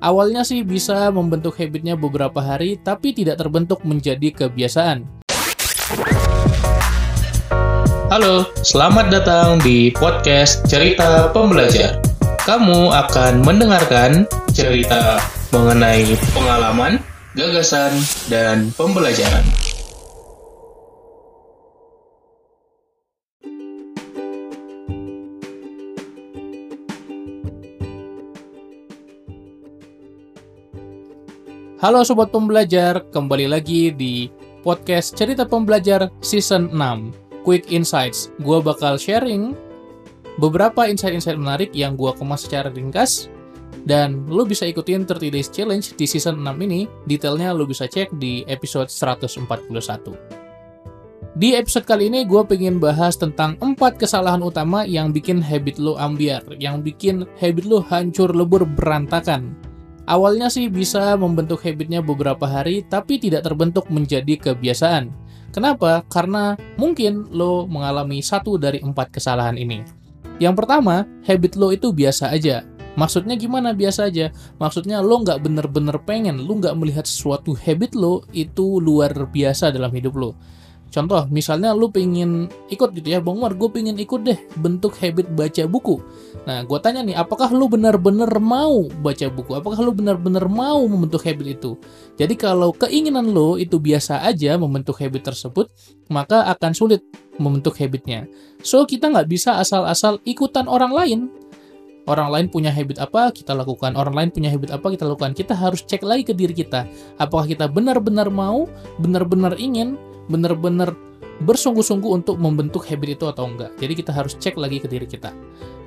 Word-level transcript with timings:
Awalnya 0.00 0.48
sih 0.48 0.64
bisa 0.64 1.12
membentuk 1.12 1.60
habitnya 1.60 1.92
beberapa 1.92 2.40
hari, 2.40 2.80
tapi 2.80 3.12
tidak 3.12 3.36
terbentuk 3.36 3.84
menjadi 3.84 4.32
kebiasaan. 4.32 5.04
Halo, 8.08 8.48
selamat 8.64 9.12
datang 9.12 9.60
di 9.60 9.92
podcast 9.92 10.64
Cerita 10.64 11.28
Pembelajar. 11.36 12.00
Kamu 12.48 12.88
akan 12.96 13.44
mendengarkan 13.44 14.24
cerita 14.56 15.20
mengenai 15.52 16.16
pengalaman, 16.32 16.96
gagasan, 17.36 17.92
dan 18.32 18.72
pembelajaran. 18.80 19.44
Halo 31.80 32.04
Sobat 32.04 32.28
Pembelajar, 32.28 33.08
kembali 33.08 33.48
lagi 33.48 33.88
di 33.88 34.28
podcast 34.60 35.16
Cerita 35.16 35.48
Pembelajar 35.48 36.12
Season 36.20 36.68
6, 36.68 37.40
Quick 37.40 37.72
Insights. 37.72 38.28
Gua 38.44 38.60
bakal 38.60 39.00
sharing 39.00 39.56
beberapa 40.36 40.84
insight-insight 40.84 41.40
menarik 41.40 41.72
yang 41.72 41.96
gua 41.96 42.12
kemas 42.12 42.44
secara 42.44 42.68
ringkas, 42.68 43.32
dan 43.88 44.28
lo 44.28 44.44
bisa 44.44 44.68
ikutin 44.68 45.08
30 45.08 45.32
Days 45.32 45.48
Challenge 45.48 45.86
di 45.96 46.04
Season 46.04 46.36
6 46.36 46.52
ini, 46.68 46.84
detailnya 47.08 47.56
lo 47.56 47.64
bisa 47.64 47.88
cek 47.88 48.12
di 48.20 48.44
episode 48.44 48.92
141. 48.92 49.40
Di 51.32 51.56
episode 51.56 51.88
kali 51.88 52.12
ini 52.12 52.28
gue 52.28 52.44
pengen 52.44 52.76
bahas 52.76 53.16
tentang 53.16 53.56
4 53.56 53.96
kesalahan 53.96 54.44
utama 54.44 54.84
yang 54.84 55.16
bikin 55.16 55.40
habit 55.40 55.80
lo 55.80 55.96
ambiar, 55.96 56.44
yang 56.60 56.84
bikin 56.84 57.24
habit 57.40 57.64
lo 57.64 57.80
hancur 57.80 58.36
lebur 58.36 58.68
berantakan, 58.68 59.56
Awalnya 60.10 60.50
sih 60.50 60.66
bisa 60.66 61.14
membentuk 61.14 61.62
habitnya 61.62 62.02
beberapa 62.02 62.42
hari, 62.42 62.82
tapi 62.82 63.22
tidak 63.22 63.46
terbentuk 63.46 63.86
menjadi 63.94 64.50
kebiasaan. 64.50 65.06
Kenapa? 65.54 66.02
Karena 66.10 66.58
mungkin 66.74 67.30
lo 67.30 67.70
mengalami 67.70 68.18
satu 68.18 68.58
dari 68.58 68.82
empat 68.82 69.14
kesalahan 69.14 69.54
ini. 69.54 69.86
Yang 70.42 70.66
pertama, 70.66 71.06
habit 71.22 71.54
lo 71.54 71.70
itu 71.70 71.94
biasa 71.94 72.34
aja. 72.34 72.66
Maksudnya 72.98 73.38
gimana 73.38 73.70
biasa 73.70 74.10
aja? 74.10 74.34
Maksudnya 74.58 74.98
lo 74.98 75.22
nggak 75.22 75.46
bener-bener 75.46 75.94
pengen, 76.02 76.42
lo 76.42 76.58
nggak 76.58 76.74
melihat 76.74 77.06
sesuatu 77.06 77.54
habit 77.54 77.94
lo 77.94 78.26
itu 78.34 78.82
luar 78.82 79.14
biasa 79.14 79.70
dalam 79.70 79.94
hidup 79.94 80.18
lo. 80.18 80.34
Contoh, 80.90 81.22
misalnya 81.30 81.70
lu 81.70 81.86
pengen 81.86 82.50
ikut 82.66 82.90
gitu 82.98 83.14
ya, 83.14 83.22
Bang 83.22 83.38
Umar, 83.38 83.54
gue 83.54 83.70
pengen 83.70 83.94
ikut 83.94 84.26
deh 84.26 84.34
bentuk 84.58 84.98
habit 84.98 85.30
baca 85.38 85.62
buku. 85.70 86.02
Nah, 86.50 86.66
gue 86.66 86.78
tanya 86.82 87.06
nih, 87.06 87.14
apakah 87.14 87.54
lu 87.54 87.70
benar-benar 87.70 88.28
mau 88.42 88.90
baca 88.98 89.30
buku? 89.30 89.54
Apakah 89.54 89.78
lu 89.86 89.94
benar-benar 89.94 90.50
mau 90.50 90.82
membentuk 90.90 91.22
habit 91.22 91.62
itu? 91.62 91.78
Jadi 92.18 92.34
kalau 92.34 92.74
keinginan 92.74 93.30
lo 93.30 93.54
itu 93.54 93.78
biasa 93.78 94.26
aja 94.26 94.58
membentuk 94.58 94.98
habit 94.98 95.30
tersebut, 95.30 95.70
maka 96.10 96.50
akan 96.50 96.74
sulit 96.74 97.06
membentuk 97.38 97.78
habitnya. 97.78 98.26
So, 98.66 98.82
kita 98.82 99.14
nggak 99.14 99.30
bisa 99.30 99.62
asal-asal 99.62 100.18
ikutan 100.26 100.66
orang 100.66 100.90
lain. 100.90 101.20
Orang 102.10 102.34
lain 102.34 102.50
punya 102.50 102.74
habit 102.74 102.98
apa, 102.98 103.30
kita 103.30 103.54
lakukan. 103.54 103.94
Orang 103.94 104.18
lain 104.18 104.34
punya 104.34 104.50
habit 104.50 104.74
apa, 104.74 104.90
kita 104.90 105.06
lakukan. 105.06 105.30
Kita 105.38 105.54
harus 105.54 105.86
cek 105.86 106.02
lagi 106.02 106.26
ke 106.26 106.34
diri 106.34 106.50
kita. 106.50 106.82
Apakah 107.22 107.46
kita 107.46 107.70
benar-benar 107.70 108.26
mau, 108.32 108.66
benar-benar 108.98 109.54
ingin, 109.54 109.94
benar-benar 110.30 110.94
bersungguh-sungguh 111.42 112.22
untuk 112.22 112.36
membentuk 112.38 112.86
habit 112.86 113.18
itu 113.18 113.24
atau 113.26 113.48
enggak. 113.48 113.74
Jadi 113.80 113.92
kita 113.96 114.12
harus 114.12 114.36
cek 114.36 114.60
lagi 114.60 114.78
ke 114.78 114.86
diri 114.86 115.08
kita. 115.08 115.32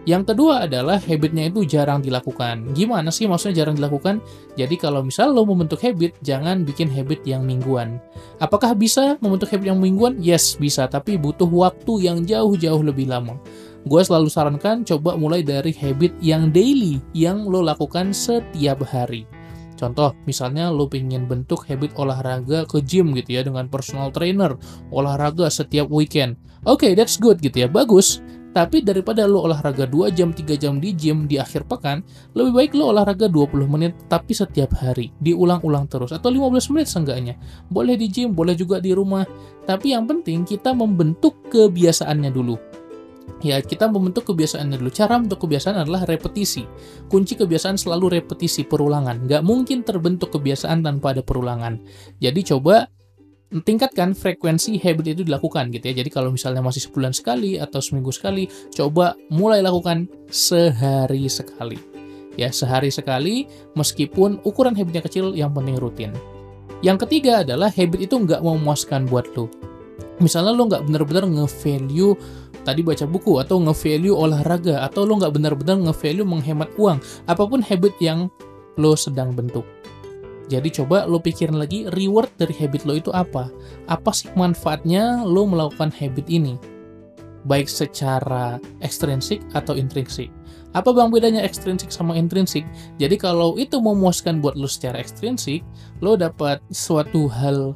Yang 0.04 0.36
kedua 0.36 0.68
adalah 0.68 1.00
habitnya 1.00 1.48
itu 1.48 1.64
jarang 1.64 2.04
dilakukan. 2.04 2.76
Gimana 2.76 3.08
sih 3.08 3.24
maksudnya 3.24 3.64
jarang 3.64 3.80
dilakukan? 3.80 4.20
Jadi 4.60 4.76
kalau 4.76 5.00
misal 5.00 5.32
lo 5.32 5.48
membentuk 5.48 5.80
habit, 5.80 6.20
jangan 6.20 6.68
bikin 6.68 6.92
habit 6.92 7.24
yang 7.24 7.48
mingguan. 7.48 8.04
Apakah 8.44 8.76
bisa 8.76 9.16
membentuk 9.24 9.48
habit 9.56 9.72
yang 9.72 9.80
mingguan? 9.80 10.20
Yes, 10.20 10.60
bisa. 10.60 10.92
Tapi 10.92 11.16
butuh 11.16 11.48
waktu 11.48 12.12
yang 12.12 12.28
jauh-jauh 12.28 12.84
lebih 12.84 13.08
lama. 13.08 13.40
Gue 13.88 14.03
selalu 14.03 14.28
sarankan 14.28 14.84
coba 14.84 15.16
mulai 15.16 15.40
dari 15.40 15.72
habit 15.72 16.12
yang 16.20 16.52
daily, 16.52 17.00
yang 17.16 17.48
lo 17.48 17.64
lakukan 17.64 18.12
setiap 18.12 18.84
hari. 18.84 19.24
Contoh, 19.73 20.13
misalnya 20.29 20.69
lo 20.69 20.85
pengen 20.85 21.25
bentuk 21.25 21.66
habit 21.67 21.97
olahraga 21.97 22.66
ke 22.69 22.79
gym 22.85 23.11
gitu 23.17 23.38
ya 23.38 23.41
dengan 23.41 23.67
personal 23.67 24.13
trainer, 24.13 24.56
olahraga 24.94 25.50
setiap 25.50 25.89
weekend. 25.89 26.38
Oke, 26.63 26.88
okay, 26.88 26.91
that's 26.95 27.19
good 27.19 27.41
gitu 27.44 27.66
ya, 27.66 27.67
bagus. 27.67 28.23
Tapi 28.53 28.85
daripada 28.85 29.25
lo 29.25 29.50
olahraga 29.50 29.89
2 29.89 30.13
jam, 30.13 30.29
3 30.29 30.53
jam 30.61 30.78
di 30.78 30.94
gym 30.94 31.25
di 31.25 31.41
akhir 31.41 31.66
pekan, 31.66 32.06
lebih 32.38 32.53
baik 32.53 32.72
lo 32.78 32.94
olahraga 32.94 33.25
20 33.25 33.66
menit 33.66 33.97
tapi 34.06 34.38
setiap 34.38 34.78
hari, 34.78 35.09
diulang-ulang 35.17 35.90
terus 35.90 36.13
atau 36.13 36.29
15 36.29 36.69
menit 36.69 36.85
seenggaknya. 36.85 37.34
Boleh 37.73 37.97
di 37.97 38.05
gym, 38.13 38.38
boleh 38.38 38.53
juga 38.53 38.78
di 38.78 38.94
rumah. 38.94 39.25
Tapi 39.66 39.97
yang 39.97 40.05
penting 40.05 40.45
kita 40.45 40.69
membentuk 40.69 41.50
kebiasaannya 41.50 42.29
dulu 42.29 42.72
Ya, 43.44 43.59
kita 43.59 43.91
membentuk 43.91 44.31
kebiasaannya 44.31 44.79
dulu. 44.79 44.91
Cara 44.91 45.19
untuk 45.19 45.44
kebiasaan 45.44 45.84
adalah 45.84 46.07
repetisi. 46.07 46.63
Kunci 47.11 47.35
kebiasaan 47.35 47.75
selalu 47.75 48.19
repetisi, 48.19 48.63
perulangan. 48.63 49.28
Nggak 49.28 49.44
mungkin 49.44 49.84
terbentuk 49.84 50.31
kebiasaan 50.31 50.79
tanpa 50.79 51.11
ada 51.11 51.19
perulangan. 51.19 51.75
Jadi 52.23 52.39
coba 52.56 52.88
tingkatkan 53.61 54.17
frekuensi 54.17 54.81
habit 54.81 55.13
itu 55.13 55.22
dilakukan 55.28 55.69
gitu 55.69 55.85
ya. 55.91 56.01
Jadi 56.01 56.09
kalau 56.09 56.34
misalnya 56.34 56.63
masih 56.66 56.88
sebulan 56.89 57.11
sekali 57.13 57.59
atau 57.59 57.84
seminggu 57.84 58.09
sekali, 58.09 58.47
coba 58.73 59.13
mulai 59.29 59.59
lakukan 59.61 60.09
sehari 60.31 61.28
sekali. 61.28 61.78
Ya, 62.34 62.50
sehari 62.50 62.90
sekali 62.90 63.45
meskipun 63.78 64.41
ukuran 64.41 64.73
habitnya 64.73 65.05
kecil 65.05 65.38
yang 65.38 65.53
penting 65.53 65.78
rutin. 65.78 66.11
Yang 66.81 67.05
ketiga 67.05 67.45
adalah 67.45 67.69
habit 67.69 68.09
itu 68.09 68.16
nggak 68.17 68.41
memuaskan 68.41 69.05
buat 69.05 69.29
lo. 69.38 69.51
Misalnya 70.22 70.53
lo 70.53 70.69
nggak 70.69 70.85
benar-benar 70.85 71.25
nge-value 71.25 72.13
tadi 72.63 72.81
baca 72.85 73.06
buku 73.09 73.41
atau 73.41 73.59
nge-value 73.59 74.13
olahraga 74.13 74.85
atau 74.85 75.03
lo 75.03 75.18
nggak 75.18 75.34
benar-benar 75.34 75.78
nge-value 75.90 76.28
menghemat 76.28 76.69
uang 76.78 77.01
apa 77.25 77.44
pun 77.44 77.59
habit 77.66 77.94
yang 77.97 78.29
lo 78.78 78.94
sedang 78.94 79.34
bentuk. 79.34 79.66
Jadi 80.52 80.69
coba 80.84 81.07
lo 81.07 81.23
pikirin 81.23 81.56
lagi 81.56 81.88
reward 81.96 82.29
dari 82.35 82.52
habit 82.59 82.84
lo 82.84 82.94
itu 83.00 83.09
apa? 83.16 83.47
Apa 83.88 84.12
sih 84.12 84.28
manfaatnya 84.35 85.23
lo 85.23 85.47
melakukan 85.47 85.90
habit 85.90 86.28
ini? 86.28 86.59
Baik 87.44 87.68
secara 87.68 88.59
ekstrinsik 88.79 89.44
atau 89.52 89.75
intrinsik. 89.75 90.31
Apa 90.73 90.90
bang 90.96 91.12
bedanya 91.12 91.44
ekstrinsik 91.44 91.91
sama 91.91 92.16
intrinsik? 92.16 92.63
Jadi 92.97 93.16
kalau 93.19 93.56
itu 93.59 93.78
memuaskan 93.78 94.40
buat 94.40 94.56
lo 94.56 94.68
secara 94.68 95.00
ekstrinsik, 95.00 95.63
lo 96.00 96.16
dapat 96.16 96.63
suatu 96.72 97.28
hal 97.28 97.75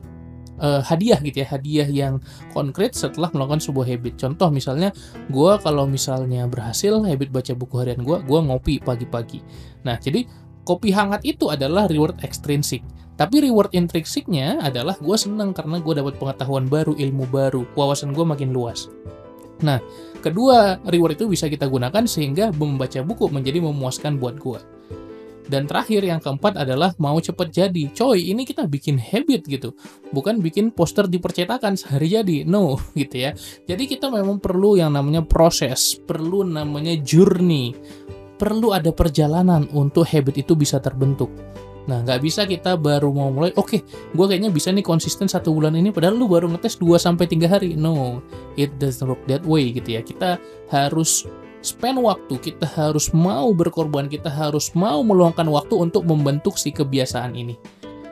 uh, 0.61 0.81
hadiah 0.83 1.19
gitu 1.21 1.41
ya 1.41 1.47
hadiah 1.47 1.87
yang 1.87 2.13
konkret 2.53 2.93
setelah 2.93 3.29
melakukan 3.33 3.61
sebuah 3.61 3.87
habit. 3.87 4.17
Contoh 4.19 4.49
misalnya 4.49 4.93
gue 5.29 5.51
kalau 5.61 5.85
misalnya 5.85 6.45
berhasil 6.45 7.01
habit 7.05 7.29
baca 7.33 7.53
buku 7.53 7.75
harian 7.81 8.01
gue 8.01 8.17
gue 8.21 8.39
ngopi 8.39 8.81
pagi-pagi. 8.81 9.41
Nah 9.85 9.97
jadi 9.97 10.25
kopi 10.67 10.91
hangat 10.91 11.23
itu 11.23 11.47
adalah 11.47 11.87
reward 11.87 12.19
ekstrinsik 12.21 12.83
tapi 13.17 13.41
reward 13.41 13.73
intrinsiknya 13.73 14.61
adalah 14.61 14.93
gue 15.01 15.17
seneng 15.17 15.49
karena 15.49 15.81
gue 15.81 15.93
dapat 15.97 16.21
pengetahuan 16.21 16.69
baru 16.69 16.93
ilmu 16.93 17.25
baru 17.33 17.65
wawasan 17.73 18.13
gue 18.13 18.21
makin 18.21 18.53
luas. 18.53 18.93
Nah 19.65 19.81
kedua 20.21 20.77
reward 20.85 21.17
itu 21.17 21.25
bisa 21.25 21.49
kita 21.49 21.65
gunakan 21.65 22.05
sehingga 22.05 22.53
membaca 22.53 23.01
buku 23.01 23.25
menjadi 23.33 23.57
memuaskan 23.65 24.21
buat 24.21 24.37
gue 24.37 24.76
dan 25.47 25.63
terakhir 25.65 26.03
yang 26.03 26.19
keempat 26.19 26.59
adalah 26.59 26.91
mau 26.99 27.17
cepet 27.17 27.47
jadi. 27.51 27.83
Coy, 27.95 28.31
ini 28.31 28.43
kita 28.43 28.67
bikin 28.67 28.99
habit 28.99 29.47
gitu. 29.47 29.71
Bukan 30.11 30.43
bikin 30.43 30.75
poster 30.75 31.07
di 31.07 31.17
percetakan 31.17 31.79
sehari 31.79 32.11
jadi. 32.11 32.37
No, 32.43 32.75
gitu 32.99 33.15
ya. 33.27 33.31
Jadi 33.67 33.87
kita 33.87 34.11
memang 34.11 34.43
perlu 34.43 34.75
yang 34.75 34.93
namanya 34.93 35.23
proses, 35.23 35.95
perlu 35.95 36.43
namanya 36.43 36.95
journey. 36.99 37.73
Perlu 38.37 38.75
ada 38.75 38.93
perjalanan 38.93 39.65
untuk 39.73 40.05
habit 40.05 40.45
itu 40.45 40.53
bisa 40.53 40.77
terbentuk. 40.77 41.31
Nah, 41.87 42.03
nggak 42.03 42.19
bisa 42.19 42.43
kita 42.43 42.75
baru 42.75 43.15
mau 43.15 43.31
mulai, 43.31 43.55
oke, 43.55 43.63
okay, 43.63 43.79
gue 44.11 44.25
kayaknya 44.27 44.51
bisa 44.51 44.75
nih 44.75 44.83
konsisten 44.83 45.31
satu 45.31 45.55
bulan 45.55 45.71
ini, 45.71 45.95
padahal 45.95 46.19
lu 46.19 46.27
baru 46.27 46.51
ngetes 46.51 46.75
2-3 46.83 47.47
hari. 47.47 47.79
No, 47.79 48.19
it 48.59 48.75
doesn't 48.75 49.07
work 49.07 49.23
that 49.31 49.41
way 49.47 49.71
gitu 49.71 49.95
ya. 49.95 50.03
Kita 50.03 50.35
harus 50.67 51.23
spend 51.61 52.01
waktu, 52.01 52.37
kita 52.39 52.65
harus 52.65 53.13
mau 53.13 53.51
berkorban, 53.53 54.07
kita 54.07 54.29
harus 54.29 54.71
mau 54.77 55.01
meluangkan 55.01 55.45
waktu 55.49 55.75
untuk 55.77 56.05
membentuk 56.07 56.55
si 56.59 56.69
kebiasaan 56.73 57.33
ini. 57.33 57.57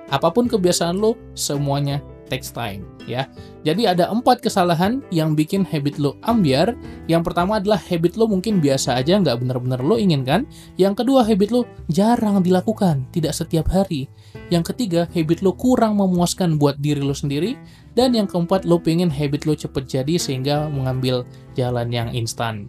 Apa 0.09 0.29
pun 0.29 0.45
kebiasaan 0.45 1.01
lo, 1.01 1.17
semuanya 1.33 2.01
takes 2.27 2.49
time 2.49 2.85
ya. 3.05 3.29
Jadi 3.65 3.85
ada 3.89 4.09
empat 4.09 4.41
kesalahan 4.41 5.01
yang 5.09 5.33
bikin 5.33 5.65
habit 5.65 5.97
lo 5.97 6.17
ambiar. 6.25 6.73
Yang 7.09 7.31
pertama 7.31 7.57
adalah 7.61 7.77
habit 7.77 8.17
lo 8.17 8.29
mungkin 8.29 8.61
biasa 8.61 8.97
aja, 8.97 9.17
nggak 9.17 9.41
benar-benar 9.41 9.81
lo 9.81 9.97
inginkan. 9.97 10.45
Yang 10.77 11.05
kedua 11.05 11.25
habit 11.25 11.49
lo 11.53 11.65
jarang 11.89 12.41
dilakukan, 12.41 13.09
tidak 13.13 13.33
setiap 13.33 13.69
hari. 13.69 14.09
Yang 14.53 14.73
ketiga 14.73 15.09
habit 15.13 15.41
lo 15.41 15.57
kurang 15.57 15.97
memuaskan 15.97 16.61
buat 16.61 16.77
diri 16.81 17.01
lo 17.01 17.13
sendiri. 17.13 17.57
Dan 17.95 18.11
yang 18.11 18.27
keempat 18.27 18.67
lo 18.67 18.77
pengen 18.77 19.07
habit 19.07 19.47
lo 19.47 19.55
cepet 19.55 19.87
jadi 19.87 20.19
sehingga 20.19 20.67
mengambil 20.67 21.23
jalan 21.55 21.87
yang 21.89 22.11
instan. 22.11 22.67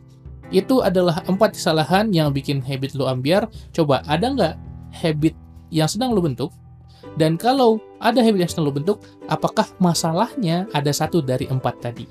Itu 0.54 0.82
adalah 0.82 1.22
empat 1.26 1.58
kesalahan 1.58 2.14
yang 2.14 2.30
bikin 2.30 2.62
habit 2.62 2.94
lo 2.94 3.10
ambiar. 3.10 3.50
Coba, 3.74 4.02
ada 4.06 4.30
nggak 4.30 4.54
habit 5.02 5.34
yang 5.74 5.90
sedang 5.90 6.14
lo 6.14 6.22
bentuk? 6.22 6.54
Dan 7.16 7.34
kalau 7.40 7.82
ada 7.98 8.20
habit 8.22 8.46
yang 8.46 8.50
sedang 8.50 8.66
lo 8.70 8.74
bentuk, 8.74 9.02
apakah 9.26 9.66
masalahnya 9.82 10.70
ada 10.70 10.92
satu 10.94 11.18
dari 11.18 11.50
empat 11.50 11.82
tadi? 11.82 12.06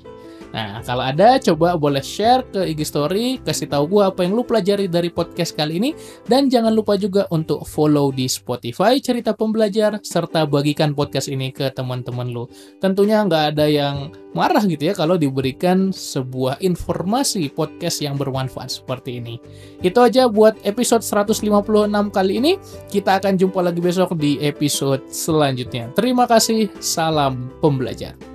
Nah, 0.54 0.82
kalau 0.84 1.04
ada, 1.04 1.38
coba 1.42 1.74
boleh 1.78 2.02
share 2.02 2.44
ke 2.50 2.66
IG 2.72 2.80
Story, 2.86 3.38
kasih 3.42 3.70
tahu 3.70 3.98
gue 3.98 4.02
apa 4.06 4.22
yang 4.22 4.34
lu 4.34 4.42
pelajari 4.46 4.86
dari 4.86 5.10
podcast 5.10 5.54
kali 5.54 5.78
ini, 5.78 5.90
dan 6.26 6.50
jangan 6.50 6.74
lupa 6.74 6.94
juga 6.98 7.26
untuk 7.30 7.66
follow 7.66 8.10
di 8.10 8.26
Spotify 8.26 8.98
Cerita 8.98 9.34
Pembelajar, 9.34 9.98
serta 10.02 10.44
bagikan 10.48 10.96
podcast 10.96 11.28
ini 11.28 11.50
ke 11.52 11.70
teman-teman 11.72 12.30
lu. 12.30 12.44
Tentunya 12.78 13.22
nggak 13.24 13.44
ada 13.56 13.66
yang 13.66 14.10
marah 14.36 14.60
gitu 14.68 14.92
ya 14.92 14.94
kalau 14.96 15.16
diberikan 15.16 15.88
sebuah 15.88 16.60
informasi 16.60 17.48
podcast 17.56 18.04
yang 18.04 18.20
bermanfaat 18.20 18.68
seperti 18.68 19.22
ini. 19.24 19.40
Itu 19.80 20.04
aja 20.04 20.28
buat 20.28 20.60
episode 20.68 21.00
156 21.00 21.46
kali 22.12 22.32
ini. 22.36 22.52
Kita 22.92 23.16
akan 23.16 23.40
jumpa 23.40 23.64
lagi 23.64 23.80
besok 23.80 24.12
di 24.20 24.36
episode 24.44 25.08
selanjutnya. 25.08 25.88
Terima 25.96 26.28
kasih, 26.28 26.68
salam 26.82 27.48
pembelajar. 27.64 28.25